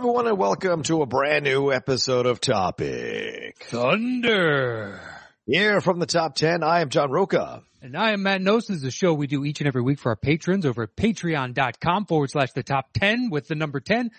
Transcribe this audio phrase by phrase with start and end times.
[0.00, 3.54] Everyone and welcome to a brand new episode of Topic.
[3.64, 4.98] Thunder.
[5.44, 7.62] Here from the top 10, I am John Rocha.
[7.82, 8.68] And I am Matt Knost.
[8.68, 10.96] This is a show we do each and every week for our patrons over at
[10.96, 14.10] patreon.com forward slash the top 10 with the number 10.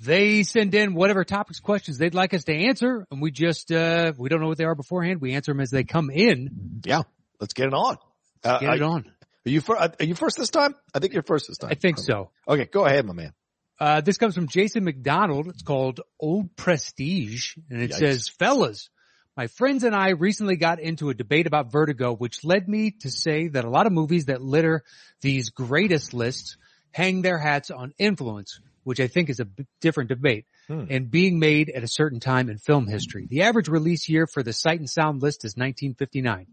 [0.00, 3.06] They send in whatever topics, questions they'd like us to answer.
[3.10, 5.22] And we just, uh, we don't know what they are beforehand.
[5.22, 6.82] We answer them as they come in.
[6.84, 7.04] Yeah,
[7.40, 7.96] let's get it on.
[8.44, 9.06] Uh, Get it on.
[9.46, 10.74] Are you, fir- are you first this time?
[10.94, 11.70] I think you're first this time.
[11.70, 12.28] I think so.
[12.46, 13.32] Okay, go ahead, my man.
[13.78, 15.48] Uh, this comes from Jason McDonald.
[15.48, 17.94] It's called Old Prestige and it Yikes.
[17.98, 18.88] says, fellas,
[19.36, 23.10] my friends and I recently got into a debate about Vertigo, which led me to
[23.10, 24.82] say that a lot of movies that litter
[25.20, 26.56] these greatest lists
[26.92, 30.86] hang their hats on influence, which I think is a b- different debate Hmm.
[30.90, 33.28] and being made at a certain time in film history.
[33.30, 36.46] The average release year for the Sight and Sound list is 1959.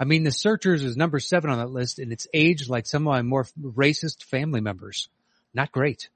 [0.00, 3.06] I mean, The Searchers is number seven on that list and it's aged like some
[3.06, 5.08] of my more racist family members.
[5.54, 6.08] Not great.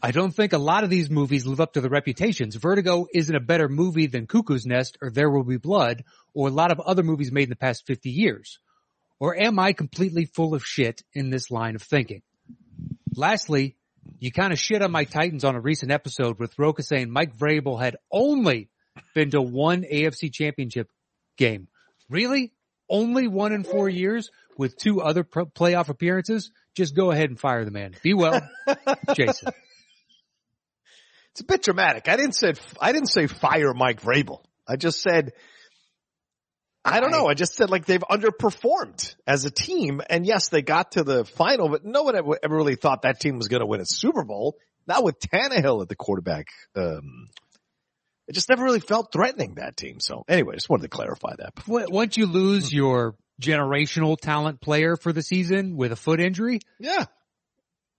[0.00, 2.54] I don't think a lot of these movies live up to the reputations.
[2.54, 6.52] Vertigo isn't a better movie than Cuckoo's Nest or There Will Be Blood or a
[6.52, 8.60] lot of other movies made in the past 50 years.
[9.18, 12.22] Or am I completely full of shit in this line of thinking?
[13.16, 13.76] Lastly,
[14.20, 17.36] you kind of shit on my Titans on a recent episode with Rocha saying Mike
[17.36, 18.68] Vrabel had only
[19.14, 20.88] been to one AFC championship
[21.36, 21.66] game.
[22.08, 22.52] Really?
[22.88, 26.50] Only one in four years with two other pro- playoff appearances?
[26.74, 27.94] Just go ahead and fire the man.
[28.02, 28.46] Be well,
[29.14, 29.52] Jason.
[31.32, 32.08] It's a bit dramatic.
[32.08, 34.42] I didn't say, I didn't say fire Mike Vrabel.
[34.66, 35.32] I just said,
[36.84, 37.26] I don't know.
[37.26, 40.00] I just said like they've underperformed as a team.
[40.10, 43.20] And yes, they got to the final, but no one ever, ever really thought that
[43.20, 44.56] team was going to win a Super Bowl.
[44.86, 46.46] Not with Tannehill at the quarterback.
[46.74, 47.28] Um,
[48.26, 50.00] it just never really felt threatening that team.
[50.00, 51.52] So anyway, just wanted to clarify that.
[51.66, 57.06] Once you lose your generational talent player for the season with a foot injury, Yeah.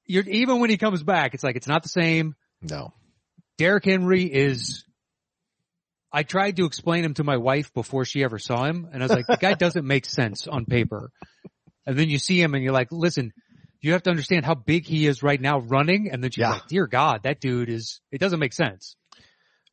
[0.06, 2.36] you're, even when he comes back, it's like, it's not the same.
[2.62, 2.94] No.
[3.58, 4.84] Derrick Henry is,
[6.12, 8.88] I tried to explain him to my wife before she ever saw him.
[8.92, 11.12] And I was like, the guy doesn't make sense on paper.
[11.86, 13.32] And then you see him and you're like, listen,
[13.82, 16.10] you have to understand how big he is right now running.
[16.12, 16.52] And then she's Yeah.
[16.52, 18.96] like, dear God, that dude is, it doesn't make sense.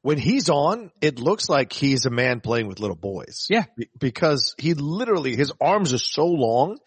[0.02, 3.46] When he's on, it looks like he's a man playing with little boys.
[3.48, 3.64] Yeah.
[3.98, 6.78] Because he literally, his arms are so long.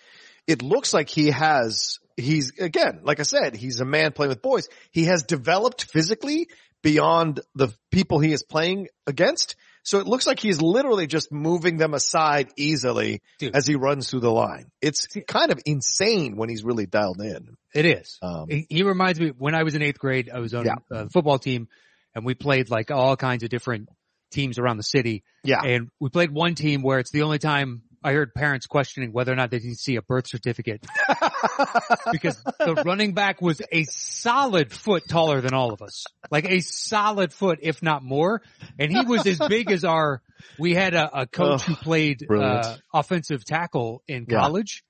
[0.48, 4.42] It looks like he has, he's, again, like I said, he's a man playing with
[4.42, 4.68] boys.
[4.92, 6.48] He has developed physically
[6.82, 9.56] beyond the people he is playing against.
[9.84, 13.56] So it looks like he's literally just moving them aside easily Dude.
[13.56, 14.66] as he runs through the line.
[14.82, 17.56] It's kind of insane when he's really dialed in.
[17.74, 18.18] It is.
[18.22, 20.76] Um, He, he reminds me when I was in eighth grade, I was on Yeah.
[20.92, 21.68] a football team
[22.16, 23.90] and we played like all kinds of different
[24.32, 25.24] teams around the city.
[25.44, 25.62] yeah.
[25.64, 29.32] And we played one team where it's the only time I heard parents questioning whether
[29.34, 30.86] or not they can see a birth certificate
[32.12, 36.60] because the running back was a solid foot taller than all of us, like a
[36.62, 38.42] solid foot, if not more.
[38.78, 40.22] And he was as big as our,
[40.58, 44.40] we had a, a coach Ugh, who played, uh, offensive tackle in Yeah.
[44.40, 44.84] college.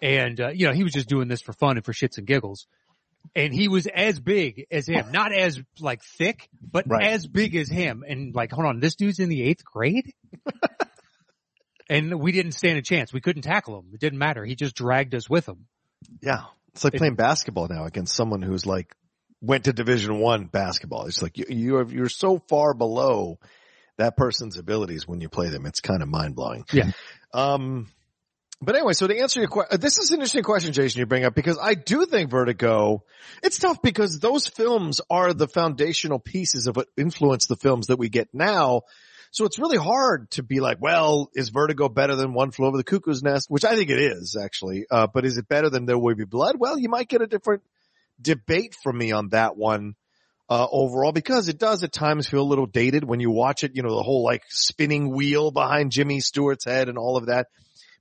[0.00, 2.26] And, uh, you know, he was just doing this for fun and for shits and
[2.26, 2.66] giggles.
[3.34, 7.06] And he was as big as him, not as like thick, but Right.
[7.12, 8.04] as big as him.
[8.06, 10.12] And like, hold on, this dude's in the eighth grade?
[11.88, 13.12] and we didn't stand a chance.
[13.12, 13.86] We couldn't tackle him.
[13.92, 14.44] It didn't matter.
[14.44, 15.66] He just dragged us with him.
[16.20, 16.44] Yeah.
[16.74, 18.94] It's like It- playing basketball now against someone who's like
[19.40, 21.06] went to division one basketball.
[21.06, 23.38] It's like you, you are, you're so far below
[23.98, 25.66] that person's abilities when you play them.
[25.66, 26.64] It's kind of mind blowing.
[26.72, 26.90] Yeah.
[27.34, 27.88] Um,
[28.62, 31.24] but anyway, so to answer your question, this is an interesting question, Jason, you bring
[31.24, 33.02] up because I do think Vertigo,
[33.42, 37.98] it's tough because those films are the foundational pieces of what influence the films that
[37.98, 38.82] we get now.
[39.32, 42.76] So it's really hard to be like, well, is Vertigo better than One Flew Over
[42.76, 43.50] the Cuckoo's Nest?
[43.50, 44.86] Which I think it is actually.
[44.90, 46.56] Uh, but is it better than There Will Be Blood?
[46.58, 47.62] Well, you might get a different
[48.20, 49.94] debate from me on that one.
[50.48, 53.74] Uh, overall, because it does at times feel a little dated when you watch it,
[53.74, 57.46] you know, the whole like spinning wheel behind Jimmy Stewart's head and all of that.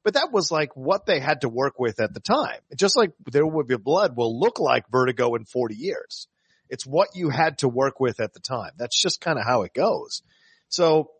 [0.03, 2.59] But that was like what they had to work with at the time.
[2.75, 6.27] Just like There Will Be Blood will look like Vertigo in 40 years.
[6.69, 8.71] It's what you had to work with at the time.
[8.77, 10.23] That's just kind of how it goes.
[10.69, 11.11] So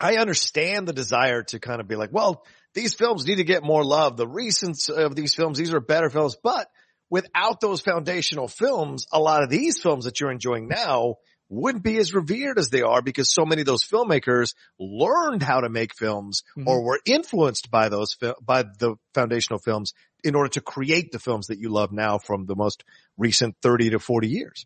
[0.00, 3.62] I understand the desire to kind of be like, well, these films need to get
[3.62, 4.16] more love.
[4.16, 6.68] The recent uh, of these films, these are better films, but
[7.08, 11.16] without those foundational films, a lot of these films that you're enjoying now
[11.48, 15.60] wouldn't be as revered as they are because so many of those filmmakers learned how
[15.60, 16.66] to make films Mhm.
[16.66, 19.92] or were influenced by those, by the foundational films
[20.24, 22.82] in order to create the films that you love now from the most
[23.18, 24.64] recent 30 to 40 years.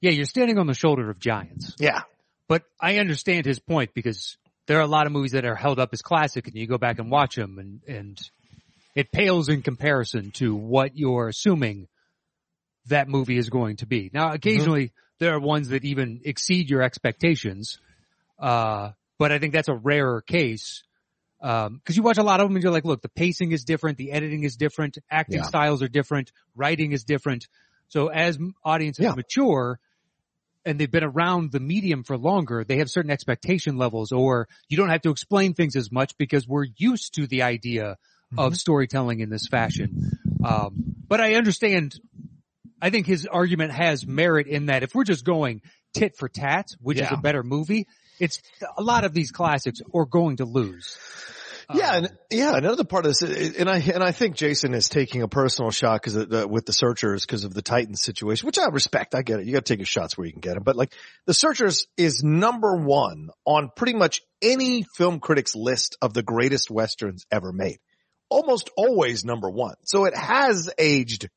[0.00, 1.74] Yeah, you're standing on the shoulder of giants.
[1.78, 2.02] Yeah.
[2.48, 4.36] But I understand his point because
[4.66, 6.76] there are a lot of movies that are held up as classic and you go
[6.78, 8.18] back and watch them and, and
[8.94, 11.88] it pales in comparison to what you're assuming
[12.86, 14.10] that movie is going to be.
[14.12, 14.92] Now, occasionally
[15.24, 17.78] there are ones that even exceed your expectations.
[18.38, 20.84] Uh, but I think that's a rarer case.
[21.40, 23.64] Um, cause you watch a lot of them and you're like, look, the pacing is
[23.64, 23.96] different.
[23.96, 24.98] The editing is different.
[25.10, 25.46] Acting Yeah.
[25.46, 26.30] styles are different.
[26.54, 27.48] Writing is different.
[27.88, 29.14] So as audiences Yeah.
[29.14, 29.78] mature,
[30.66, 34.76] and they've been around the medium for longer, they have certain expectation levels or you
[34.76, 37.96] don't have to explain things as much because we're used to the idea
[38.36, 40.18] of storytelling in this fashion.
[40.44, 41.98] Um, but I understand,
[42.84, 45.62] I think his argument has merit in that if we're just going
[45.94, 47.86] tit for tat, which is a better movie,
[48.20, 48.42] it's
[48.76, 50.98] a lot of these classics are going to lose.
[51.72, 54.90] Yeah, Um, and yeah, another part of this, and I and I think Jason is
[54.90, 58.58] taking a personal shot because uh, with the searchers because of the Titans situation, which
[58.58, 59.14] I respect.
[59.14, 59.46] I get it.
[59.46, 60.92] You got to take your shots where you can get them, but like
[61.24, 66.70] the searchers is number one on pretty much any film critic's list of the greatest
[66.70, 67.78] westerns ever made.
[68.28, 69.76] Almost always number one.
[69.84, 71.30] So it has aged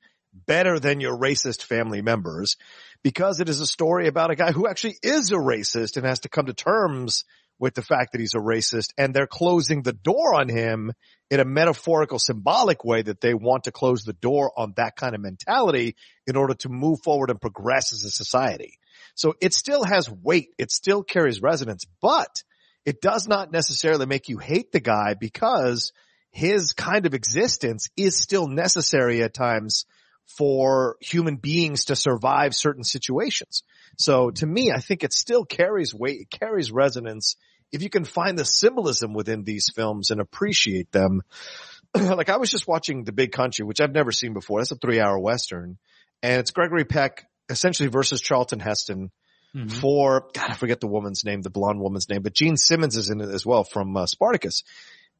[0.45, 2.57] better than your racist family members
[3.03, 6.21] because it is a story about a guy who actually is a racist and has
[6.21, 7.23] to come to terms
[7.59, 10.91] with the fact that he's a racist and they're closing the door on him
[11.29, 15.15] in a metaphorical symbolic way that they want to close the door on that kind
[15.15, 15.95] of mentality
[16.27, 18.77] in order to move forward and progress as a society.
[19.15, 20.49] So it still has weight.
[20.57, 22.43] It still carries resonance, but
[22.85, 25.91] it does not necessarily make you hate the guy because
[26.31, 29.85] his kind of existence is still necessary at times
[30.27, 33.63] for human beings to survive certain situations.
[33.97, 37.35] So to me, I think it still carries weight, it carries resonance
[37.71, 41.21] if you can find the symbolism within these films and appreciate them.
[41.95, 44.59] like I was just watching The Big Country, which I've never seen before.
[44.59, 45.77] That's a three hour Western
[46.23, 49.11] and it's Gregory Peck essentially versus Charlton Heston
[49.55, 49.71] mhm.
[49.71, 53.09] for, God, I forget the woman's name, the blonde woman's name, but Jean Simmons is
[53.09, 54.63] in it as well from uh, Spartacus.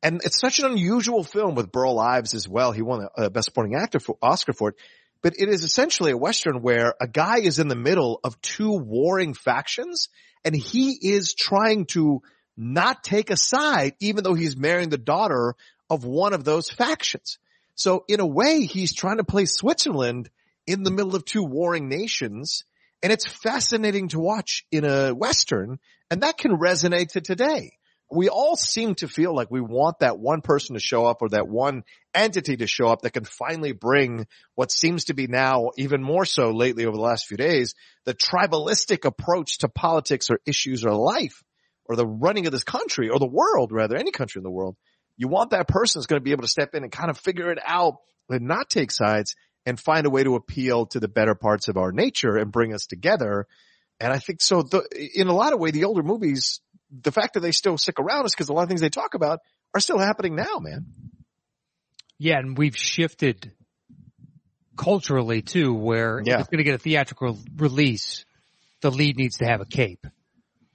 [0.03, 2.71] And it's such an unusual film with Burl Ives as well.
[2.71, 4.75] He won a, a best supporting actor for Oscar for it,
[5.21, 8.73] but it is essentially a Western where a guy is in the middle of two
[8.73, 10.09] warring factions
[10.45, 12.21] and he is trying to
[12.55, 15.55] not take a side even though he's marrying the daughter
[15.89, 17.39] of one of those factions.
[17.75, 20.29] So in a way, he's trying to play Switzerland
[20.65, 22.63] in the middle of two warring nations.
[23.03, 25.79] And it's fascinating to watch in a Western
[26.09, 27.73] and that can resonate to today.
[28.09, 31.29] We all seem to feel like we want that one person to show up or
[31.29, 31.83] that one
[32.13, 36.23] entity to show up that can finally bring what seems to be now even more
[36.23, 37.75] so lately over the last few days,
[38.05, 41.43] the tribalistic approach to politics or issues or life
[41.85, 44.77] or the running of this country or the world rather, any country in the world.
[45.17, 47.17] You want that person that's going to be able to step in and kind of
[47.17, 47.95] figure it out
[48.29, 51.75] and not take sides and find a way to appeal to the better parts of
[51.75, 53.47] our nature and bring us together.
[53.99, 54.83] And I think so the,
[55.15, 56.61] in a lot of way, the older movies,
[56.91, 59.13] the fact that they still stick around is because a lot of things they talk
[59.13, 59.39] about
[59.73, 60.85] are still happening now, man.
[62.17, 63.51] Yeah, and we've shifted
[64.77, 66.35] culturally too, where Yeah.
[66.35, 68.25] if it's going to get a theatrical release,
[68.81, 70.05] the lead needs to have a cape.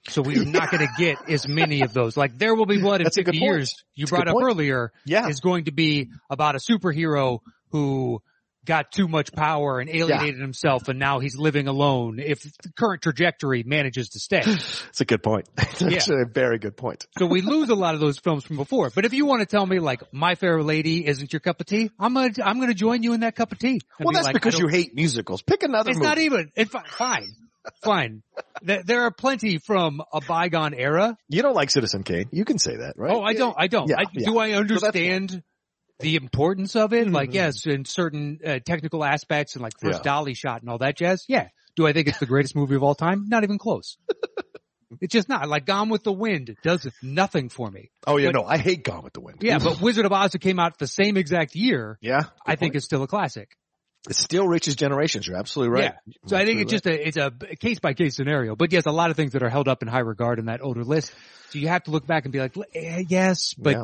[0.09, 2.17] So we're not going to get as many of those.
[2.17, 4.45] Like There Will Be Blood in That's 50 years, you That's brought up point.
[4.45, 5.27] earlier, Yeah.
[5.29, 8.21] is going to be about a superhero who
[8.65, 13.01] got too much power and alienated himself and now he's living alone if the current
[13.01, 14.41] trajectory manages to stay.
[14.45, 15.49] It's a good point.
[15.81, 16.21] It's Yeah.
[16.21, 17.05] a very good point.
[17.17, 18.89] So we lose a lot of those films from before.
[18.93, 21.65] But if you want to tell me like My Fair Lady isn't your cup of
[21.67, 23.81] tea, I'm gonna I'm gonna join you in that cup of tea.
[23.99, 25.41] Well, be that's like, because you hate musicals.
[25.41, 26.07] Pick another It's movie.
[26.09, 26.51] not even.
[26.55, 27.27] It's fine,
[27.83, 28.23] fine.
[28.61, 31.17] There, there are plenty from a bygone era.
[31.27, 32.29] you don't like Citizen Kane.
[32.31, 33.11] You can say that, right?
[33.13, 33.55] Oh, I don't.
[33.57, 33.89] I don't.
[33.89, 34.25] Yeah, I, yeah.
[34.29, 35.43] Do I understand
[35.99, 37.07] the importance of it?
[37.09, 37.33] Like, Mhm.
[37.35, 40.03] yes, in certain uh, technical aspects and like first Yeah.
[40.03, 41.25] dolly shot and all that jazz.
[41.27, 41.47] Yeah.
[41.75, 43.25] Do I think it's the greatest movie of all time?
[43.29, 43.97] Not even close.
[45.01, 45.47] it's just not.
[45.49, 47.89] Like Gone with the Wind it does nothing for me.
[48.05, 49.39] Oh yeah, but- no, I hate Gone with the Wind.
[49.41, 52.75] Yeah, but Wizard of Oz that came out the same exact year, yeah, I think
[52.75, 53.55] it's still a classic.
[54.09, 55.25] it still reaches generations.
[55.25, 55.93] You're absolutely right.
[56.05, 56.13] Yeah.
[56.25, 58.53] So I think it's just a, it's a case by case scenario.
[58.55, 60.61] But yes, a lot of things that are held up in high regard in that
[60.61, 61.13] older list.
[61.51, 63.83] So you have to look back and be like, eh, yes, but Yeah.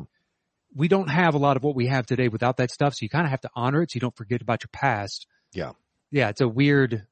[0.75, 2.93] We don't have a lot of what we have today without that stuff.
[2.95, 5.25] So you kind of have to honor it so you don't forget about your past.
[5.53, 5.71] Yeah.
[6.11, 6.29] Yeah.
[6.29, 7.05] It's a weird,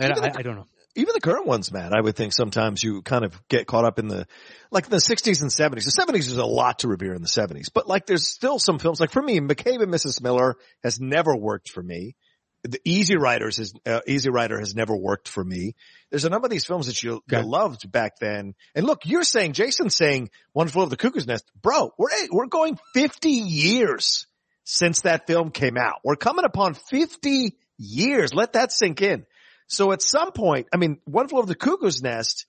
[0.00, 0.66] I, the- I don't know.
[0.96, 3.98] even the current ones, man, I would think sometimes you kind of get caught up
[3.98, 4.26] in the,
[4.70, 5.84] like the 60s and 70s.
[5.84, 8.78] The 70s is a lot to revere in the 70s, but like there's still some
[8.78, 10.20] films, like for me, McCabe and Mrs.
[10.22, 12.16] Miller has never worked for me.
[12.62, 15.74] The Easy Riders is, uh, Easy Rider has never worked for me.
[16.10, 17.38] There's a number of these films that you, Okay.
[17.40, 18.54] you loved back then.
[18.74, 21.50] And look, you're saying, Jason's saying One Flew Over the Cuckoo's Nest.
[21.62, 24.26] Bro, we're, we're going 50 years
[24.64, 26.00] since that film came out.
[26.04, 28.34] We're coming upon 50 years.
[28.34, 29.24] Let that sink in.
[29.66, 32.44] So at some point, I mean, One Flew Over the Cuckoo's Nest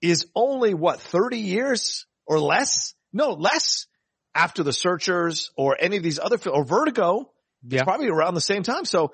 [0.00, 2.94] is only what, 30 years or less?
[3.12, 3.86] No, less
[4.34, 7.30] after The Searchers or any of these other films or Vertigo.
[7.64, 7.84] It's Yeah.
[7.84, 8.84] probably around the same time.
[8.84, 9.12] So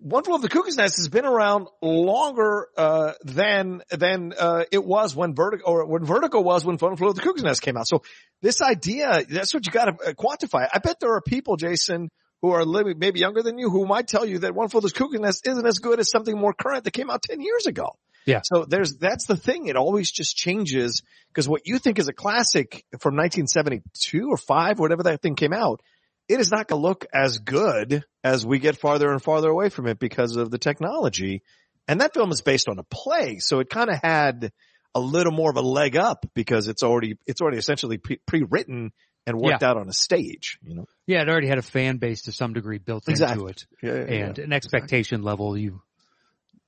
[0.00, 4.84] One Flew Over the Cuckoo's Nest has been around longer, uh, than, than, uh, it
[4.84, 7.76] was when Vertigo, or when Vertigo was when One Flew Over the Cuckoo's Nest came
[7.76, 7.86] out.
[7.86, 8.02] So
[8.42, 10.68] this idea, that's what you gotta uh, quantify.
[10.72, 12.10] I bet there are people, Jason,
[12.42, 14.88] who are living maybe younger than you who might tell you that One Flew Over
[14.88, 17.66] the Cuckoo's Nest isn't as good as something more current that came out 10 years
[17.66, 17.96] ago.
[18.26, 18.40] Yeah.
[18.42, 19.66] So there's, that's the thing.
[19.66, 24.78] It always just changes because what you think is a classic from 1972 or five,
[24.78, 25.80] whatever that thing came out,
[26.28, 29.68] it is not going to look as good as we get farther and farther away
[29.68, 31.42] from it because of the technology.
[31.86, 33.38] And that film is based on a play.
[33.40, 34.50] So it kind of had
[34.94, 38.92] a little more of a leg up because it's already, it's already essentially pre- pre-written
[39.26, 40.86] and worked out on a stage, you know?
[41.06, 43.40] Yeah, it already had a fan base to some degree built Exactly.
[43.40, 43.66] into it.
[43.82, 44.16] Yeah.
[44.26, 45.82] and an expectation level you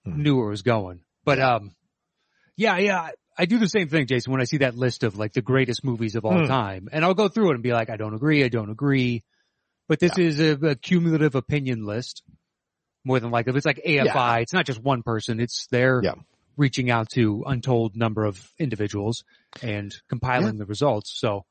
[0.06, 0.16] Mhm.
[0.18, 1.00] knew where it was going.
[1.24, 1.72] But um
[2.56, 5.32] yeah, yeah, I- do the same thing, Jason, when I see that list of like
[5.34, 6.46] the greatest movies of all Hmm.
[6.46, 6.88] time.
[6.92, 9.22] And I'll go through it and be like, I don't agree, I don't agree.
[9.88, 12.22] But this is a, a cumulative opinion list.
[13.04, 13.50] More than likely.
[13.50, 16.14] If it's like AFI, it's not just one person, it's they're Yeah.
[16.56, 19.22] reaching out to untold number of individuals
[19.62, 21.12] and compiling the results.
[21.16, 21.44] So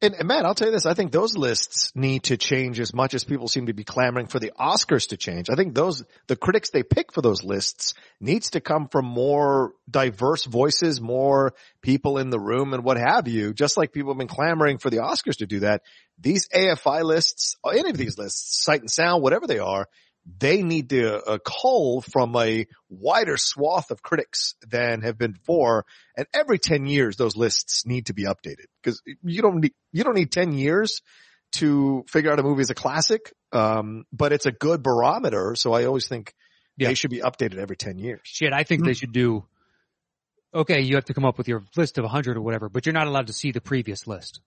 [0.00, 0.86] And, and Matt, I'll tell you this.
[0.86, 4.28] I think those lists need to change as much as people seem to be clamoring
[4.28, 5.50] for the Oscars to change.
[5.50, 9.72] I think those, the critics they pick for those lists needs to come from more
[9.90, 11.52] diverse voices, more
[11.82, 13.52] people in the room and what have you.
[13.52, 15.82] Just like people have been clamoring for the Oscars to do that.
[16.20, 19.88] These AFI lists, any of these lists, Sight and Sound, whatever they are,
[20.36, 25.86] they need to uh, cull from a wider swath of critics than have been before.
[26.16, 30.04] And every 10 years, those lists need to be updated because you don't need, you
[30.04, 31.00] don't need 10 years
[31.52, 33.32] to figure out a movie is a classic.
[33.52, 35.54] Um, but it's a good barometer.
[35.56, 36.34] So I always think
[36.76, 36.88] Yeah.
[36.88, 38.20] they should be updated every 10 years.
[38.24, 39.46] shit, I think they should do,
[40.54, 42.92] okay, you have to come up with your list of 100 or whatever, but you're
[42.92, 44.40] not allowed to see the previous list.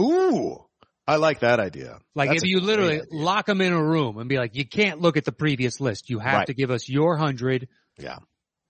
[0.00, 0.64] Ooh,
[1.08, 1.98] I like that idea.
[2.14, 3.06] Like That's if you literally idea.
[3.10, 6.10] lock them in a room and be like, you can't look at the previous list.
[6.10, 6.46] You have Right.
[6.48, 7.68] to give us your hundred.
[7.98, 8.18] Yeah.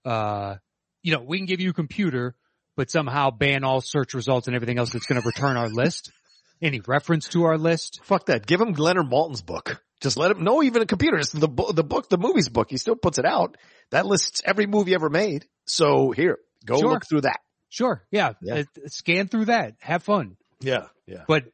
[0.05, 0.55] Uh,
[1.03, 2.35] you know, we can give you a computer,
[2.77, 6.11] but somehow ban all search results and everything else that's going to return our list.
[6.61, 7.99] Any reference to our list.
[8.03, 8.45] Fuck that.
[8.45, 9.81] Give him Leonard Maltin's book.
[10.01, 11.17] Just let him know even a computer.
[11.17, 12.67] It's the, the book, the movie's book.
[12.69, 13.57] He still puts it out.
[13.91, 15.45] That lists every movie ever made.
[15.65, 16.89] So here, go Sure.
[16.89, 17.39] look through that.
[17.69, 18.03] Sure.
[18.11, 18.33] Yeah.
[18.41, 18.55] Yeah.
[18.55, 19.75] Uh, scan through that.
[19.81, 20.37] Have fun.
[20.61, 20.87] Yeah.
[21.05, 21.23] Yeah.
[21.27, 21.45] But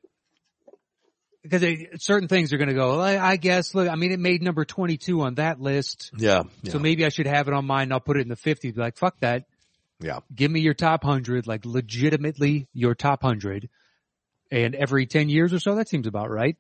[1.50, 1.64] because
[2.00, 4.66] certain things are going to go, I, I guess, look, I mean, it made number
[4.66, 6.12] 22 on that list.
[6.18, 6.44] Yeah.
[6.70, 7.92] So maybe I should have it on mine.
[7.92, 8.72] I'll put it in the fifty.
[8.72, 9.46] Be like, fuck that.
[10.00, 10.20] Yeah.
[10.34, 13.70] Give me your top 100, like legitimately your top 100.
[14.52, 16.58] And every 10 years or so, that seems about right.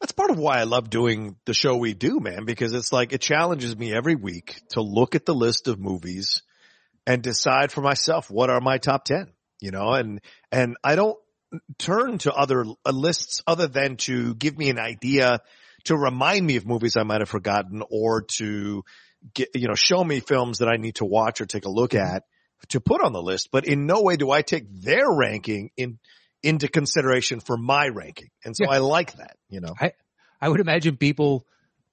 [0.00, 3.12] That's part of why I love doing the show we do, man, because it's like
[3.12, 6.42] it challenges me every week to look at the list of movies
[7.06, 10.20] and decide for myself what are my top 10, you know, and,
[10.50, 11.16] and I don't
[11.78, 15.40] turn to other uh, lists other than to give me an idea
[15.84, 18.84] to remind me of movies I might have forgotten or to
[19.34, 21.94] get, you know, show me films that I need to watch or take a look
[21.94, 22.24] at
[22.68, 23.48] to put on the list.
[23.50, 25.98] But in no way do I take their ranking in,
[26.42, 28.30] into consideration for my ranking.
[28.44, 28.70] And so Yeah.
[28.70, 29.74] I like that, you know.
[30.40, 31.46] I would imagine people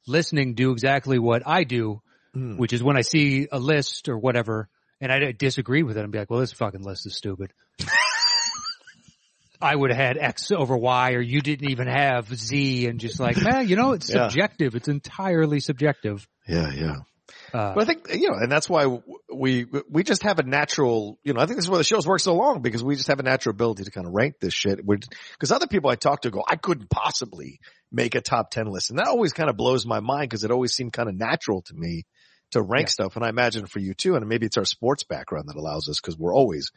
[0.08, 2.01] listening do exactly what I do,
[2.36, 2.58] Mm.
[2.60, 4.70] which is when I see a list or whatever
[5.01, 7.54] and I disagree with it and be like, well, this fucking list is stupid.
[9.62, 13.20] I would have had X over Y or you didn't even have Z and just
[13.20, 14.28] like, man, you know, it's Yeah.
[14.30, 14.75] subjective.
[14.75, 16.28] It's entirely subjective.
[16.48, 16.96] Yeah, yeah.
[17.54, 19.00] Uh, But I think, you know, and that's why
[19.34, 22.08] we, we just have a natural, you know, I think this is why the shows
[22.08, 24.54] work so long because we just have a natural ability to kind of rank this
[24.54, 24.80] shit.
[24.86, 27.60] Because other people I talk to go, I couldn't possibly
[27.92, 28.89] make a top 10 list.
[28.89, 31.62] And that always kind of blows my mind because it always seemed kind of natural
[31.63, 32.04] to me
[32.51, 32.92] to rank Yeah.
[32.92, 33.16] stuff.
[33.16, 34.16] And I imagine for you too.
[34.16, 36.72] And maybe it's our sports background that allows us because we're always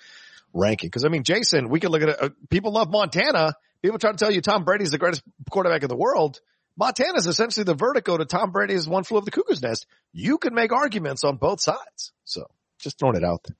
[0.52, 0.88] ranking.
[0.88, 2.16] Because I mean, Jason, we could look at it.
[2.20, 3.54] Uh, people love Montana.
[3.82, 6.40] People try to tell you Tom Brady's the greatest quarterback in the world.
[6.76, 9.86] Montana's essentially the vertigo to Tom Brady's one flew of the cuckoo's nest.
[10.12, 12.12] You can make arguments on both sides.
[12.24, 12.46] So
[12.78, 13.56] just throwing it out there.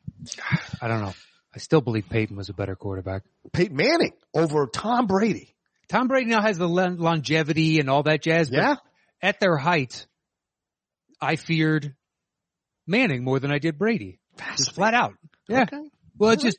[0.81, 1.13] I don't know.
[1.55, 3.25] I still believe Peyton was a better quarterback.
[3.53, 5.55] Peyton Manning over Tom Brady.
[5.89, 8.49] Tom Brady now has the longevity and all that jazz.
[8.49, 8.77] but Yeah.
[9.21, 10.07] At their height,
[11.21, 11.95] I feared
[12.87, 14.19] Manning more than I did Brady.
[14.57, 15.15] Just flat out.
[15.49, 15.63] Yeah.
[15.63, 15.83] Okay.
[16.17, 16.59] Well, it's just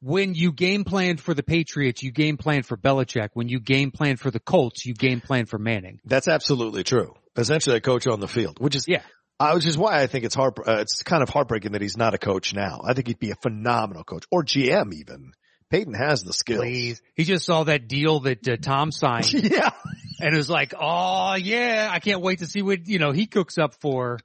[0.00, 3.30] when you game plan for the Patriots, you game plan for Belichick.
[3.34, 6.00] When you game plan for the Colts, you game plan for Manning.
[6.04, 7.14] That's absolutely true.
[7.36, 9.02] Essentially a coach on the field, which is, Yeah.
[9.40, 11.96] uh, which is why I think it's hard, uh, it's kind of heartbreaking that he's
[11.96, 12.80] not a coach now.
[12.84, 15.32] I think he'd be a phenomenal coach or GM even.
[15.68, 16.60] Peyton has the skills.
[16.62, 17.02] Please.
[17.14, 19.70] He just saw that deal that uh, Tom signed yeah.
[20.20, 23.26] and it was like, oh yeah, I can't wait to see what, you know, he
[23.26, 24.20] cooks up for.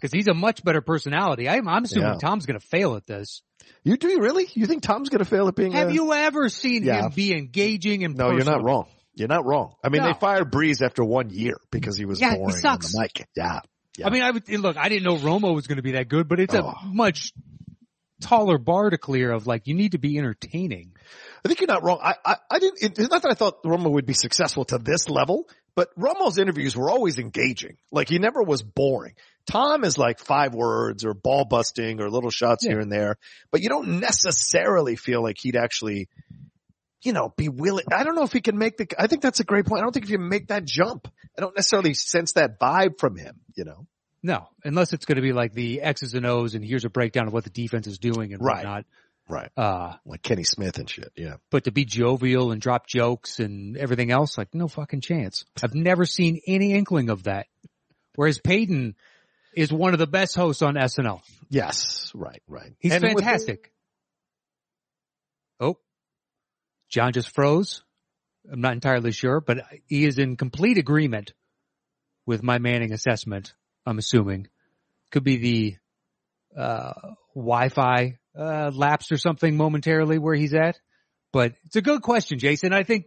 [0.00, 1.48] Cause he's a much better personality.
[1.48, 2.18] I'm, I'm assuming Yeah.
[2.18, 3.40] Tom's going to fail at this.
[3.82, 4.46] You do really?
[4.52, 7.04] You think Tom's going to fail at being Have a, you ever seen Yeah.
[7.06, 8.86] him be engaging and No, you're not wrong.
[9.14, 9.74] You're not wrong.
[9.82, 10.08] I mean, No.
[10.08, 12.94] they fired Brees after one year because he was Yeah, he sucks.
[12.94, 13.28] on the mic.
[13.34, 13.60] Yeah.
[13.96, 14.06] Yeah.
[14.06, 14.76] I mean, I would look.
[14.76, 16.66] I didn't know Romo was going to be that good, but it's Oh.
[16.68, 17.32] a much
[18.20, 19.32] taller bar to clear.
[19.32, 20.92] Of like, you need to be entertaining.
[21.44, 22.00] I think you're not wrong.
[22.02, 25.08] I, I, I didn't, it's not that I thought Romo would be successful to this
[25.08, 27.76] level, but Romo's interviews were always engaging.
[27.90, 29.14] Like he never was boring.
[29.46, 32.72] Tom is like five words or ball busting or little shots Yeah.
[32.72, 33.16] here and there,
[33.50, 36.08] but you don't necessarily feel like he'd actually,
[37.02, 37.84] you know, be willing.
[37.92, 39.80] I don't know if he can make the, I think that's a great point.
[39.80, 43.16] I don't think if you make that jump, I don't necessarily sense that vibe from
[43.16, 43.86] him, you know?
[44.22, 47.28] No, unless it's going to be like the X's and O's, and here's a breakdown
[47.28, 48.56] of what the defense is doing and Right.
[48.64, 48.84] whatnot.
[49.28, 49.50] Right.
[49.56, 51.12] Uh, Like Kenny Smith and shit.
[51.16, 51.36] Yeah.
[51.50, 55.44] but to be jovial and drop jokes and everything else, like no fucking chance.
[55.62, 57.46] I've never seen any inkling of that.
[58.16, 58.94] Whereas Peyton
[59.56, 61.22] is one of the best hosts on SNL.
[61.48, 62.12] Yes.
[62.14, 62.42] Right.
[62.46, 62.74] Right.
[62.78, 63.72] He's And the- fantastic.
[65.58, 65.78] Oh,
[66.90, 67.82] John just froze.
[68.52, 71.32] I'm not entirely sure, but he is in complete agreement
[72.26, 73.54] with my Manning assessment.
[73.86, 74.48] I'm assuming
[75.10, 76.92] could be the uh,
[77.34, 80.78] Wi-Fi uh, lapse or something momentarily where he's at.
[81.32, 82.72] But it's a good question, Jason.
[82.72, 83.06] I think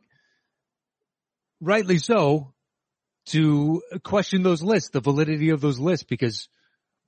[1.62, 2.54] rightly so
[3.30, 6.48] to question those lists, the validity of those lists, because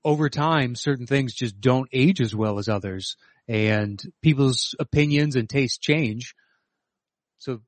[0.04, 3.16] over time, certain things just don't age as well as others
[3.48, 6.34] and people's opinions and tastes change.
[7.38, 7.62] So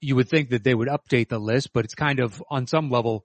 [0.00, 2.90] you would think that they would update the list, but it's kind of on some
[2.90, 3.24] level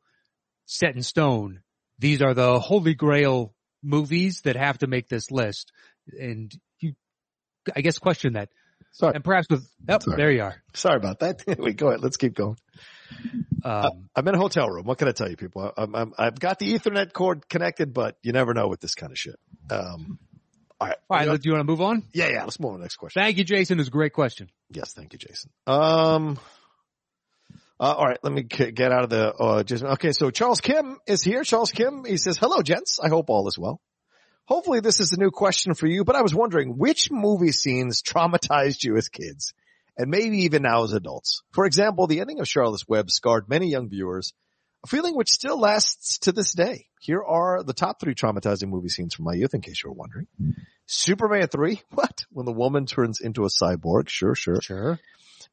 [0.66, 1.62] set in stone.
[2.00, 5.72] These are the holy grail movies that have to make this list.
[6.20, 6.94] And you,
[7.76, 8.50] I guess question that.
[8.92, 9.16] Sorry.
[9.16, 10.18] And perhaps with, yep, Sorry.
[10.18, 10.56] there you are.
[10.74, 11.44] Sorry about that.
[11.60, 12.02] we go ahead.
[12.02, 12.58] Let's keep going.
[13.64, 14.86] Um, I'm in a hotel room.
[14.86, 15.72] What can I tell you, people?
[15.78, 19.18] I'm, I've got the Ethernet cord connected, but you never know with this kind of
[19.18, 19.36] shit.
[19.70, 20.20] Um,
[20.80, 20.98] all right.
[21.10, 22.04] all right, do you want to move on?
[22.12, 22.44] Yeah, yeah.
[22.44, 23.22] Let's move on to the next question.
[23.22, 23.78] Thank you, Jason.
[23.78, 24.50] It was a great question.
[24.72, 25.52] Yes, thank you, Jason.
[25.68, 26.40] Um,
[27.80, 30.98] uh, all right, let me get out of the, uh, just, okay, so Charles Kim
[31.06, 31.44] is here.
[31.44, 33.00] Charles Kim, he says, hello, gents.
[33.00, 33.80] I hope all is well.
[34.52, 38.02] Hopefully this is a new question for you, but I was wondering which movie scenes
[38.02, 39.54] traumatized you as kids
[39.98, 41.42] and maybe even now as adults.
[41.52, 44.34] For example, the ending of Charlotte's Web scarred many young viewers,
[44.84, 46.88] a feeling which still lasts to this day.
[47.00, 49.96] Here are the top three traumatizing movie scenes from my youth, in case you were
[49.96, 50.28] wondering.
[50.38, 50.50] Hmm.
[50.86, 52.26] Superman 3, what?
[52.30, 54.62] When the woman turns into a cyborg, sure, sure.
[54.62, 55.00] Sure.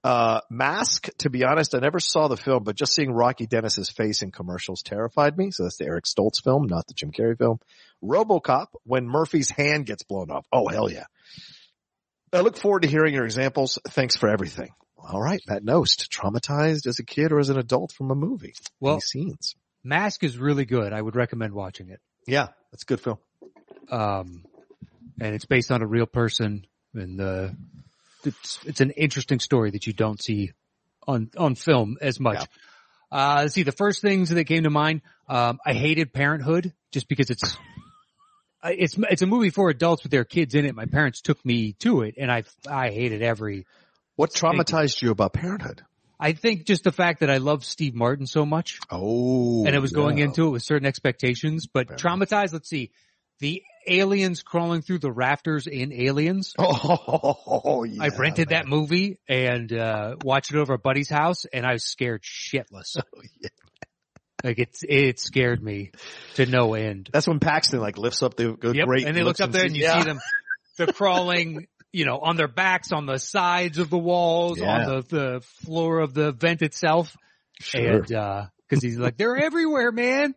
[0.04, 3.90] Uh, Mask, to be honest, I never saw the film, but just seeing Rocky Dennis's
[3.90, 5.50] face in commercials terrified me.
[5.50, 7.58] So that's the Eric Stoltz film, not the Jim Carrey film.
[8.02, 10.46] Robocop, when Murphy's hand gets blown off.
[10.52, 11.06] Oh, hell yeah.
[12.32, 13.78] I look forward to hearing your examples.
[13.88, 14.68] Thanks for everything.
[14.96, 18.54] All right, Matt Knost, traumatized as a kid or as an adult from a movie.
[18.80, 19.56] Well- Any scenes.
[19.84, 20.92] Mask is really good.
[20.92, 22.00] I would recommend watching it.
[22.26, 23.18] Yeah, that's a good film.
[23.90, 24.44] um,
[25.20, 27.48] and it's based on a real person, and uh,
[28.24, 30.52] it's it's an interesting story that you don't see
[31.06, 32.46] on on film as much.
[33.10, 37.08] Uh, let's see, the first things that came to mind, um, I hated Parenthood just
[37.08, 37.56] because it's.
[38.64, 40.74] It's it's a movie for adults with their kids in it.
[40.74, 43.66] My parents took me to it, and I I hated every.
[44.16, 45.82] What traumatized you about Parenthood?
[46.18, 49.78] I think just the fact that I love Steve Martin so much, Oh, and I
[49.78, 50.24] was going yeah.
[50.24, 52.52] into it with certain expectations, but traumatized.
[52.52, 52.90] Let's see,
[53.38, 56.54] the aliens crawling through the rafters in Aliens.
[56.58, 58.02] Oh, yeah.
[58.04, 58.62] I rented man.
[58.62, 62.96] that movie and uh watched it over at Buddy's house, and I was scared shitless.
[63.02, 63.48] Oh, yeah.
[64.44, 65.90] Like it's it scared me
[66.34, 67.10] to no end.
[67.12, 68.86] That's when Paxton like lifts up the, the Yep.
[68.86, 69.04] great.
[69.06, 69.98] and they look looks up there and you yeah.
[69.98, 70.20] see them.
[70.76, 74.76] They're crawling, you know, on their backs, on the sides of the walls, Yeah.
[74.78, 77.16] on the the floor of the vent itself.
[77.60, 77.96] Sure.
[77.96, 80.34] And uh 'cause he's like, they're everywhere, man.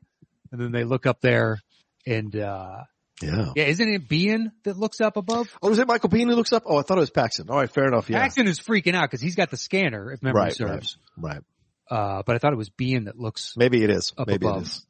[0.51, 1.59] And then they look up there
[2.07, 2.77] and uh
[3.21, 3.51] yeah.
[3.55, 5.47] yeah, isn't it Biehn that looks up above?
[5.61, 6.63] Oh, is it Michael Biehn who looks up?
[6.65, 7.49] Oh, I thought it was Paxton.
[7.49, 8.09] All right, fair enough.
[8.09, 8.19] Yeah.
[8.19, 10.97] Paxton is freaking out because he's got the scanner, if memory Right, serves.
[11.17, 11.41] Right.
[11.89, 14.13] Uh, but I thought it was Biehn that looks Maybe it is.
[14.17, 14.61] Up Maybe above.
[14.63, 14.85] it is.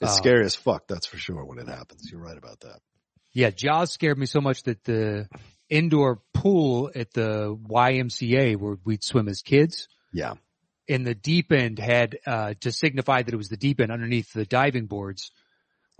[0.00, 0.86] It's Uh, scary as fuck.
[0.88, 2.08] That's for sure when it happens.
[2.10, 2.78] You're right about that.
[3.32, 5.28] Yeah, Jaws scared me so much that the
[5.68, 10.34] indoor pool at the YMCA where we'd swim as kids Yeah.
[10.88, 14.32] in the deep end had, uh, to signify that it was the deep end underneath
[14.32, 15.30] the diving boards,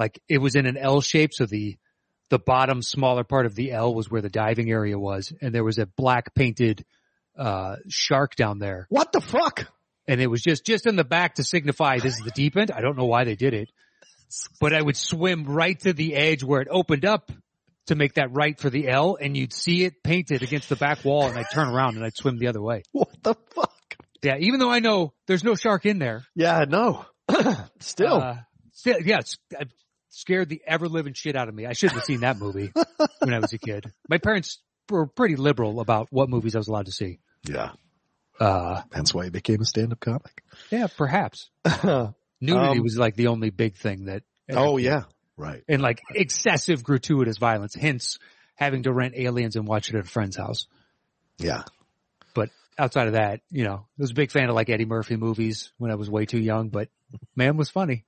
[0.00, 1.34] like it was in an L shape.
[1.34, 1.76] So the,
[2.30, 5.30] the bottom smaller part of the L was where the diving area was.
[5.42, 6.86] And there was a black painted,
[7.38, 8.86] uh, shark down there.
[8.88, 9.70] What the fuck?
[10.08, 12.70] And it was just, just in the back to signify this is the deep end.
[12.70, 13.70] I don't know why they did it,
[14.58, 17.30] but I would swim right to the edge where it opened up
[17.86, 21.04] to make that right for the L and you'd see it painted against the back
[21.04, 22.84] wall and I'd turn around and I'd swim the other way.
[22.92, 23.96] What the fuck?
[24.22, 24.38] Yeah.
[24.38, 26.24] Even though I know there's no shark in there.
[26.34, 27.04] Yeah, no.
[27.80, 28.14] Still.
[28.14, 28.36] Uh,
[28.72, 29.20] still, yeah,
[30.10, 31.66] scared the ever living shit out of me.
[31.66, 32.70] I shouldn't have seen that movie
[33.20, 33.90] when I was a kid.
[34.08, 37.18] My parents were pretty liberal about what movies I was allowed to see.
[37.48, 37.72] yeah.
[38.38, 40.42] Uh, That's why he became a stand-up comic.
[40.70, 41.50] yeah, perhaps
[41.84, 42.14] nudity
[42.78, 44.22] Um, was like the only big thing that.
[44.50, 45.02] oh yeah.
[45.36, 45.62] Right.
[45.68, 48.18] And like excessive gratuitous violence, hence
[48.54, 50.66] having to rent aliens and watch it at a friend's house.
[51.38, 51.62] Yeah.
[52.34, 55.16] But outside of that, you know, I was a big fan of like Eddie Murphy
[55.16, 56.88] movies when I was way too young, but
[57.36, 58.04] man was funny.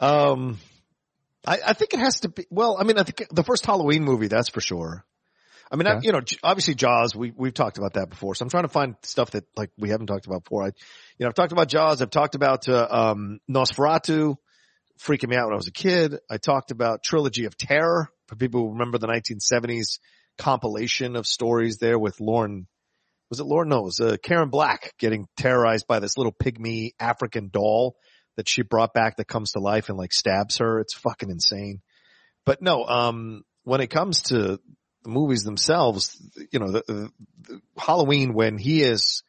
[0.00, 0.58] Um,
[1.46, 4.04] I, I think it has to be, well, I mean, I think the first Halloween
[4.04, 5.04] movie, that's for sure.
[5.70, 8.34] I mean, I, you know, obviously Jaws, we, we've talked about that before.
[8.34, 10.64] So I'm trying to find stuff that like we haven't talked about before.
[10.64, 10.72] I, you
[11.20, 12.00] know, I've talked about Jaws.
[12.00, 14.36] I've talked about, uh, um, Nosferatu
[15.00, 16.18] freaking me out when I was a kid.
[16.30, 19.98] I talked about Trilogy of Terror for people who remember the 1970s
[20.38, 22.66] compilation of stories there with Lauren,
[23.28, 23.68] was it Lauren?
[23.68, 27.96] No, it was, uh, Karen Black getting terrorized by this little pygmy African doll
[28.36, 30.80] that she brought back that comes to life and like stabs her.
[30.80, 31.80] It's fucking insane.
[32.44, 34.58] But no, um, when it comes to
[35.02, 36.16] the movies themselves,
[36.52, 37.10] you know, the, the,
[37.42, 39.22] the Halloween when he is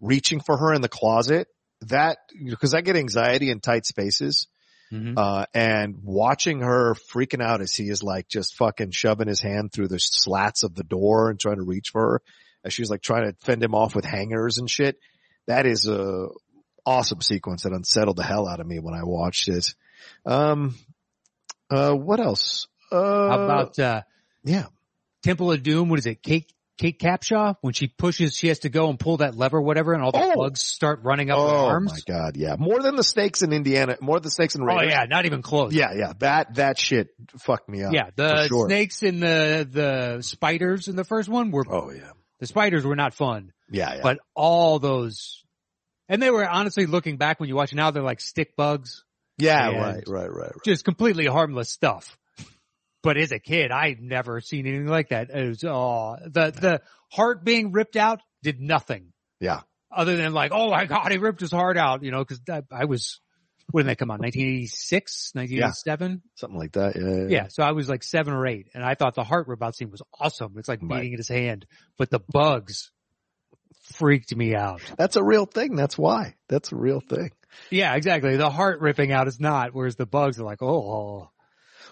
[0.00, 1.48] reaching for her in the closet,
[1.82, 4.48] that, because I get anxiety in tight spaces,
[4.92, 5.14] Mhm.
[5.16, 9.72] uh, and watching her freaking out as he is like just fucking shoving his hand
[9.72, 12.22] through the slats of the door and trying to reach for her
[12.64, 14.98] as she's like trying to fend him off with hangers and shit.
[15.46, 16.28] That is a
[16.86, 19.74] awesome sequence that unsettled the hell out of me when I watched it.
[20.26, 20.74] Um,
[21.70, 22.66] uh, what else?
[22.92, 22.96] Uh,
[23.28, 24.02] How about, uh,
[24.44, 24.66] yeah.
[25.22, 26.22] Temple of Doom, what is it?
[26.22, 27.56] Kate, Kate Capshaw?
[27.62, 30.18] When she pushes, she has to go and pull that lever, whatever, and all the
[30.18, 30.34] Oh.
[30.36, 32.56] bugs start running up her Oh my god, yeah.
[32.58, 34.92] More than the snakes in Indiana, more than the snakes in Raiders.
[34.92, 35.72] Oh yeah, not even close.
[35.72, 36.12] Yeah, yeah.
[36.18, 37.94] That, that shit fucked me up.
[37.94, 38.68] Yeah, the sure.
[38.68, 42.10] snakes and the, the spiders in the first one were, Oh yeah.
[42.40, 44.00] the spiders were not fun, Yeah, yeah.
[44.02, 45.43] but all those,
[46.14, 49.04] and they were honestly looking back when you watch it now, they're like stick bugs,
[49.38, 50.52] yeah, right, right, right, right.
[50.64, 52.16] just completely harmless stuff.
[53.02, 55.28] But as a kid, I'd never seen anything like that.
[55.30, 56.80] It was, oh, the, the
[57.12, 59.12] heart being ripped out did nothing.
[59.40, 59.60] Yeah.
[59.92, 62.62] other than like, oh my god, he ripped his heart out, you know, cause I,
[62.72, 63.20] I was,
[63.72, 64.20] when did that come out?
[64.20, 66.22] 1986, 1987?
[66.36, 66.96] Something like that.
[66.96, 67.02] Yeah.
[67.02, 67.26] Yeah.
[67.42, 67.48] Yeah.
[67.48, 69.90] So I was like seven or eight and I thought the heart rip out scene
[69.90, 70.54] was awesome.
[70.56, 71.00] It's like Right.
[71.00, 71.66] beating in his hand,
[71.98, 72.90] but the bugs
[73.84, 74.80] freaked me out.
[74.96, 75.76] That's a real thing.
[75.76, 76.34] That's why.
[76.48, 77.30] That's a real thing.
[77.70, 78.36] Yeah, exactly.
[78.36, 81.30] The heart ripping out is not, whereas the bugs are like, oh,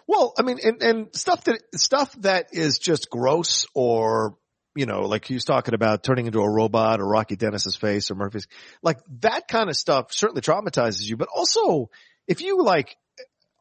[0.07, 4.37] Well, I mean, and, and stuff that, stuff that is just gross or,
[4.75, 8.11] you know, like he was talking about turning into a robot or Rocky Dennis's face
[8.11, 8.49] or Murphy's,
[8.83, 11.91] like that kind of stuff certainly traumatizes you, but also
[12.27, 12.97] if you like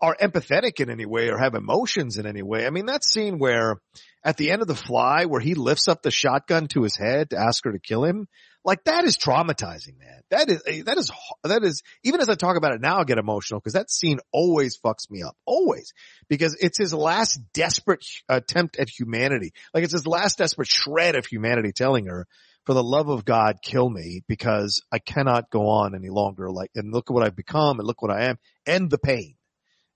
[0.01, 3.37] are empathetic in any way or have emotions in any way, I mean, that scene
[3.37, 3.77] where
[4.23, 7.29] at the end of the fly where he lifts up the shotgun to his head
[7.29, 8.27] to ask her to kill him,
[8.63, 10.21] like that is traumatizing, man.
[10.29, 11.11] That is, eh, that is,
[11.43, 14.19] that is, even as I talk about it now, I get emotional because that scene
[14.31, 15.35] always fucks me up.
[15.45, 15.93] Always.
[16.29, 19.53] Because it's his last desperate attempt at humanity.
[19.73, 22.27] Like it's his last desperate shred of humanity telling her,
[22.65, 26.51] for the love of God, kill me because I cannot go on any longer.
[26.51, 28.37] Like, and look at what I've become and look what I am
[28.67, 29.35] and the pain.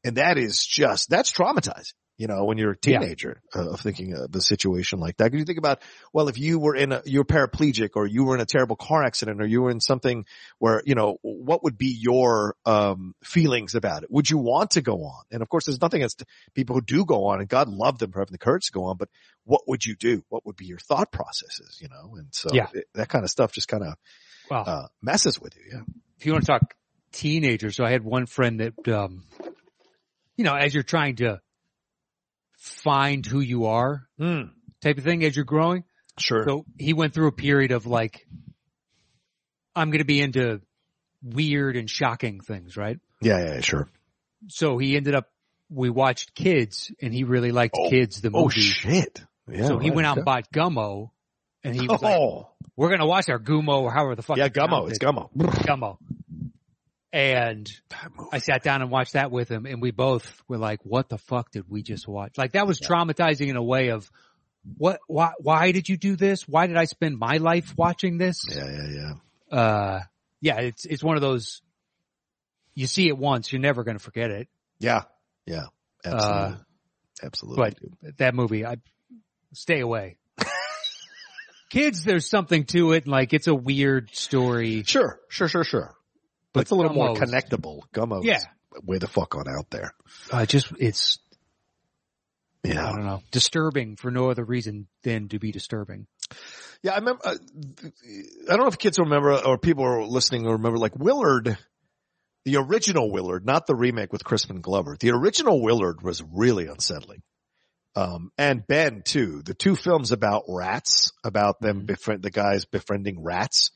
[0.06, 1.94] And that is just, that's traumatizing.
[2.18, 3.00] You know, when you're a Yeah.
[3.00, 5.32] teenager uh, of thinking of a situation like that.
[5.32, 5.82] Cause you think about,
[6.14, 9.04] well, if you were in a, you're paraplegic or you were in a terrible car
[9.04, 10.26] accident or you were in something
[10.58, 14.12] where, you know, what would be your, um, feelings about it?
[14.12, 15.24] Would you want to go on?
[15.30, 18.14] And of course, there's nothing against people who do go on and God love them
[18.14, 19.10] for having the courage to go on, but
[19.44, 20.24] what would you do?
[20.30, 22.16] What would be your thought processes, you know?
[22.16, 22.68] And so Yeah.
[22.74, 23.96] it- that kind of stuff just kind of,
[24.50, 25.64] well, uh, messes with you.
[25.74, 25.82] Yeah.
[26.18, 26.76] if you want to talk
[27.12, 29.26] teenagers, so I had one friend that, um,
[30.38, 31.42] you know, as you're trying to
[32.58, 34.44] find who you are hmm.
[34.82, 35.84] type of thing as you're growing.
[36.18, 36.44] Sure.
[36.48, 38.26] So he went through a period of like,
[39.76, 40.62] I'm going to be into
[41.22, 43.00] weird and shocking things, right?
[43.22, 43.90] yeah, yeah, yeah, sure.
[44.48, 45.30] So he ended up,
[45.70, 47.90] we watched Kids and he really liked Oh.
[47.90, 48.46] Kids, the oh, movie.
[48.46, 49.22] Oh shit.
[49.52, 49.68] Yeah.
[49.68, 51.12] so he right, went out and bought Gummo
[51.64, 54.38] and he was like, oh, we're going to watch our Gummo or however the fuck.
[54.38, 54.90] yeah, Gummo.
[54.90, 55.06] It's it.
[55.06, 55.34] Gummo.
[55.36, 55.98] Gummo.
[57.16, 57.72] And
[58.34, 61.18] I sat down and watched that with him and we both were like, what the
[61.18, 62.38] fuck did we just watch?
[62.38, 64.12] Like that was traumatizing in a way of
[64.78, 66.46] what, why, why did you do this?
[66.46, 68.44] Why did I spend my life watching this?
[68.54, 69.14] Yeah, yeah,
[69.50, 69.58] yeah.
[69.58, 70.00] Uh,
[70.42, 71.62] yeah, it's, it's one of those,
[72.74, 74.50] you see it once, you're never going to forget it.
[74.80, 75.04] Yeah.
[75.46, 75.68] Yeah.
[76.04, 76.54] Absolutely.
[76.54, 76.56] Uh,
[77.24, 77.74] Absolutely.
[78.04, 78.76] But that movie, I
[79.54, 80.18] stay away.
[81.70, 83.08] Kids, there's something to it.
[83.08, 84.84] Like it's a weird story.
[84.84, 85.18] Sure.
[85.30, 85.48] Sure.
[85.48, 85.64] Sure.
[85.64, 85.96] Sure.
[86.56, 87.82] But it's a little more connectable.
[87.94, 88.24] Gummo.
[88.24, 88.40] Yeah.
[88.84, 89.94] Way the fuck on out there.
[90.32, 91.20] Uh, just it's
[92.64, 96.08] yeah, I don't know disturbing for no other reason than to be disturbing.
[96.82, 96.94] Yeah.
[96.94, 100.54] I remember, uh, I don't know if kids will remember or people are listening will
[100.54, 101.58] remember like Willard,
[102.44, 104.98] the original Willard, not the remake with Crispin Glover.
[105.00, 107.22] The original Willard was really unsettling.
[107.96, 111.86] Um, and Ben too, the two films about rats, about them Mhm.
[111.86, 113.72] befriend, the guys befriending rats.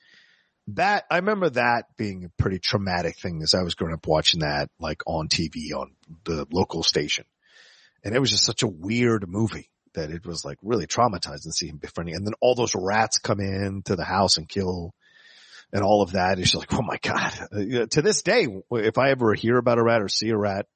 [0.75, 4.41] That, I remember that being a pretty traumatic thing as I was growing up watching
[4.41, 5.91] that like on TV on
[6.25, 7.25] the local station.
[8.03, 11.51] And it was just such a weird movie that it was like really traumatizing to
[11.51, 12.15] see him befriending.
[12.15, 14.93] And then all those rats come in to the house and kill
[15.73, 16.39] and all of that.
[16.39, 17.47] It's just like, oh my God.
[17.51, 20.67] Uh, to this day, if I ever hear about a rat or see a rat,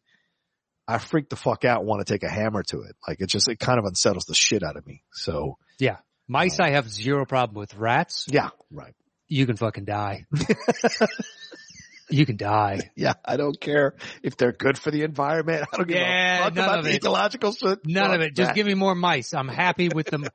[0.87, 2.95] I freak the fuck out and want to take a hammer to it.
[3.07, 5.01] Like it just, it kind of unsettles the shit out of me.
[5.13, 7.75] So yeah, Mice, I have zero problem with.
[7.75, 8.95] Rats, yeah, right.
[9.27, 10.25] You can fucking die.
[12.09, 12.91] you can die.
[12.95, 13.13] Yeah.
[13.25, 15.65] I don't care if they're good for the environment.
[15.73, 17.79] I don't give Yeah, a fuck none about of the ecological shit.
[17.85, 18.35] None Fuck of it.
[18.35, 18.55] Just that.
[18.55, 19.33] give me more mice.
[19.33, 20.25] I'm happy with them.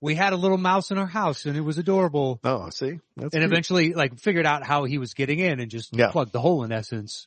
[0.00, 2.38] we had a little mouse in our house and it was adorable.
[2.44, 3.00] Oh, see?
[3.16, 3.44] That's and cute.
[3.44, 6.10] eventually like figured out how he was getting in and just Yeah.
[6.10, 7.26] plugged the hole in essence.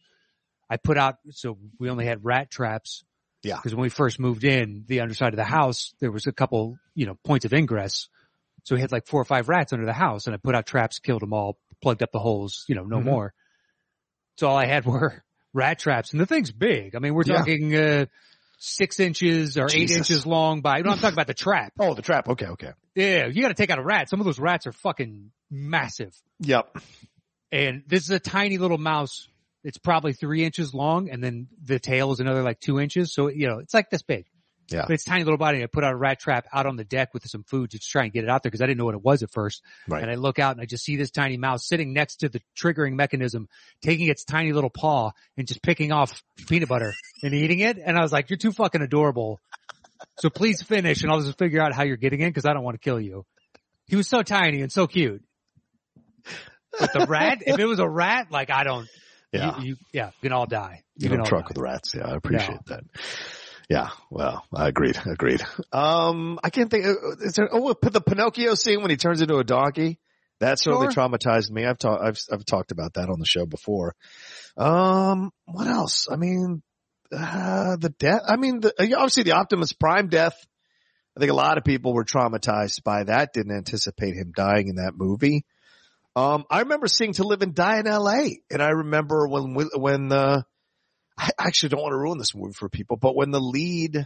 [0.69, 3.03] I put out, so we only had rat traps.
[3.43, 3.57] Yeah.
[3.57, 6.77] Cause when we first moved in, the underside of the house, there was a couple,
[6.95, 8.09] you know, points of ingress.
[8.67, 10.65] So we had like four or five rats under the house and I put out
[10.65, 13.05] traps, killed them all, plugged up the holes, you know, no Mhm.
[13.05, 13.33] more.
[14.37, 16.93] So all I had were rat traps and the thing's big.
[16.93, 17.37] I mean, we're Yeah.
[17.37, 18.05] talking, uh,
[18.59, 21.71] six inches or eight inches long by, you know, I'm talking about the trap.
[21.79, 22.27] Oh, the trap.
[22.27, 22.47] Okay.
[22.47, 22.71] Okay.
[22.93, 23.27] Yeah.
[23.27, 24.09] You got to take out a rat.
[24.09, 26.13] Some of those rats are fucking massive.
[26.41, 26.75] Yep.
[27.53, 29.29] And this is a tiny little mouse.
[29.63, 33.13] It's probably three inches long and then the tail is another like two inches.
[33.13, 34.25] So, you know, it's like this big.
[34.69, 34.83] Yeah.
[34.87, 35.63] But it's tiny little body.
[35.63, 38.03] I put out a rat trap out on the deck with some food to try
[38.03, 39.61] and get it out there because I didn't know what it was at first.
[39.87, 40.01] Right.
[40.01, 42.41] And I look out and I just see this tiny mouse sitting next to the
[42.57, 43.47] triggering mechanism,
[43.81, 47.77] taking its tiny little paw and just picking off peanut butter and eating it.
[47.77, 49.39] And I was like, you're too fucking adorable.
[50.19, 52.63] So please finish and I'll just figure out how you're getting in because I don't
[52.63, 53.25] want to kill you.
[53.87, 55.23] He was so tiny and so cute.
[56.79, 58.87] But the rat, if it was a rat, like I don't,
[59.31, 59.59] Yeah.
[59.59, 60.83] you, you, yeah, you can all die.
[60.97, 61.47] You can don't all truck die.
[61.49, 61.95] with rats.
[61.95, 62.83] Yeah, I appreciate that.
[63.69, 64.97] Yeah, well, I agreed.
[65.05, 65.41] Agreed.
[65.73, 66.85] Um, I can't think.
[66.85, 67.49] uh, Is there?
[67.51, 69.99] Oh, the Pinocchio scene when he turns into a donkey.
[70.39, 71.03] That certainly Sure.
[71.09, 71.65] traumatized me.
[71.65, 72.01] I've talked.
[72.03, 73.95] I've I've talked about that on the show before.
[74.55, 76.07] Um, what else?
[76.09, 76.61] I mean,
[77.11, 78.21] uh, the death.
[78.27, 80.35] I mean, the, obviously the Optimus Prime death.
[81.15, 83.33] I think a lot of people were traumatized by that.
[83.33, 85.43] Didn't anticipate him dying in that movie.
[86.15, 88.39] Um, I remember seeing To Live and Die in L.A.
[88.51, 90.43] and I remember when when uh,
[91.17, 94.05] I actually don't want to ruin this movie for people, but when the lead,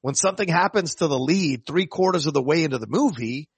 [0.00, 3.48] when something happens to the lead three quarters of the way into the movie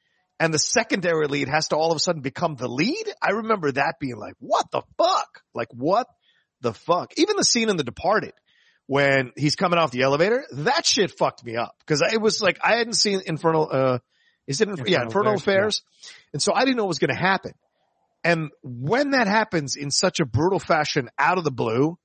[0.40, 3.72] and the secondary lead has to all of a sudden become the lead, I remember
[3.72, 5.42] that being like, what the fuck?
[5.54, 6.06] Like what
[6.60, 7.12] the fuck?
[7.16, 8.32] Even the scene in The Departed
[8.86, 12.58] when he's coming off the elevator, that shit fucked me up because it was like,
[12.64, 13.98] I hadn't seen Infernal, uh,
[14.46, 15.82] is it, Inf- yeah, Infernal Infernal Affairs, Affairs.
[16.32, 17.52] And so I didn't know what was going to happen.
[18.24, 21.98] And when that happens in such a brutal fashion out of the blue,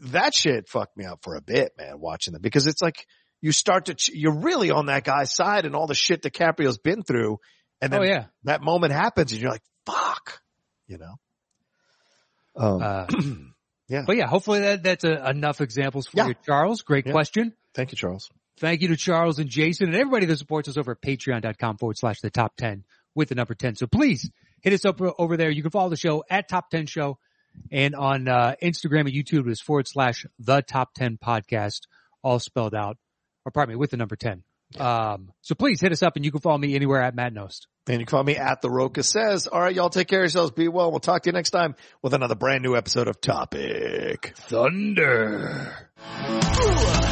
[0.00, 3.06] that shit fucked me up for a bit, man, watching them because it's like
[3.40, 6.78] you start to, ch- you're really on that guy's side and all the shit DiCaprio's
[6.78, 7.38] been through.
[7.80, 8.24] And then Oh yeah.
[8.44, 10.40] that moment happens and you're like, fuck,
[10.86, 11.14] you know?
[12.56, 13.06] Um, Uh,
[13.88, 14.02] Yeah.
[14.04, 16.26] But yeah, hopefully that, that's a, enough examples for Yeah.
[16.28, 16.82] you, Charles.
[16.82, 17.12] Great Yeah.
[17.12, 17.52] question.
[17.72, 18.28] thank you, Charles.
[18.58, 21.96] Thank you to Charles and Jason and everybody that supports us over at patreon.com forward
[21.96, 22.82] slash the top 10
[23.14, 23.76] with the number 10.
[23.76, 24.28] So please
[24.60, 25.50] hit us up over there.
[25.50, 27.18] You can follow the show at top 10 show
[27.70, 31.80] and on uh, Instagram and YouTube is forward slash the top 10 podcast
[32.22, 32.96] all spelled out
[33.44, 34.42] or pardon me with the number 10.
[34.78, 37.66] Um, so please hit us up and you can follow me anywhere at Matt Knost.
[37.88, 39.46] And you can follow me at the Rocha says.
[39.46, 40.50] All right, y'all take care of yourselves.
[40.50, 40.90] Be well.
[40.90, 44.32] We'll talk to you next time with another brand new episode of Topic.
[44.36, 45.72] Thunder.
[46.28, 47.05] Ooh.